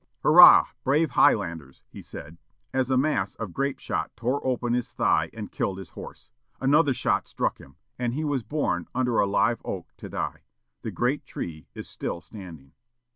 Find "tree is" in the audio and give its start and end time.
11.27-11.87